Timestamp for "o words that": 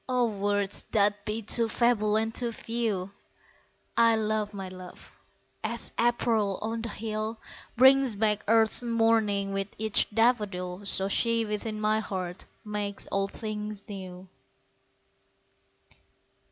0.09-1.25